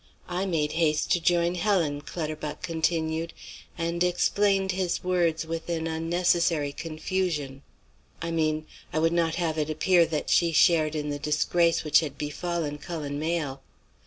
I 0.27 0.47
made 0.47 0.71
haste 0.71 1.11
to 1.11 1.19
join 1.21 1.53
Helen," 1.53 2.01
Clutterbuck 2.01 2.63
continued, 2.63 3.33
and 3.77 4.03
explained 4.03 4.71
his 4.71 5.03
words 5.03 5.45
with 5.45 5.69
an 5.69 5.85
unnecessary 5.85 6.71
confusion. 6.73 7.61
"I 8.19 8.31
mean, 8.31 8.65
I 8.91 8.97
would 8.97 9.13
not 9.13 9.35
have 9.35 9.59
it 9.59 9.69
appear 9.69 10.07
that 10.07 10.31
she 10.31 10.53
shared 10.53 10.95
in 10.95 11.09
the 11.11 11.19
disgrace 11.19 11.83
which 11.83 11.99
had 11.99 12.17
befallen 12.17 12.79
Cullen 12.79 13.19
Mayle. 13.19 13.61